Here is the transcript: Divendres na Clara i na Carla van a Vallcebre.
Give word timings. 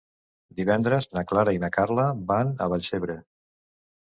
Divendres 0.59 1.07
na 1.17 1.23
Clara 1.31 1.53
i 1.57 1.61
na 1.65 1.71
Carla 1.77 2.07
van 2.33 2.53
a 2.67 2.71
Vallcebre. 2.75 3.19